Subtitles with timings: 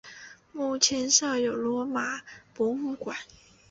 [0.51, 2.23] 目前设有罗马
[2.55, 3.15] 博物馆。